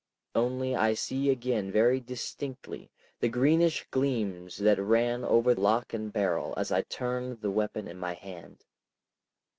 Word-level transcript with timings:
Only 0.33 0.75
I 0.75 0.95
see 0.95 1.29
again 1.29 1.71
very 1.71 1.99
distinctly 1.99 2.89
the 3.19 3.29
greenish 3.29 3.85
gleams 3.91 4.57
that 4.57 4.79
ran 4.81 5.23
over 5.23 5.53
lock 5.53 5.93
and 5.93 6.11
barrel 6.11 6.55
as 6.57 6.71
I 6.71 6.81
turned 6.81 7.41
the 7.41 7.51
weapon 7.51 7.87
in 7.87 7.99
my 7.99 8.15
hand. 8.15 8.65